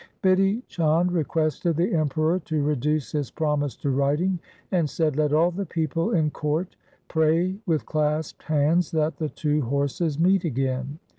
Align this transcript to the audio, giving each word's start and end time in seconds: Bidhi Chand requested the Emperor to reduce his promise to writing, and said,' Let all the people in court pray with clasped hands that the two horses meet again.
Bidhi 0.23 0.63
Chand 0.67 1.11
requested 1.11 1.75
the 1.75 1.93
Emperor 1.93 2.39
to 2.39 2.63
reduce 2.63 3.11
his 3.11 3.29
promise 3.29 3.75
to 3.75 3.91
writing, 3.91 4.39
and 4.71 4.89
said,' 4.89 5.15
Let 5.15 5.31
all 5.31 5.51
the 5.51 5.67
people 5.67 6.09
in 6.15 6.31
court 6.31 6.75
pray 7.07 7.59
with 7.67 7.85
clasped 7.85 8.41
hands 8.41 8.89
that 8.89 9.17
the 9.17 9.29
two 9.29 9.61
horses 9.61 10.19
meet 10.19 10.43
again. 10.43 10.97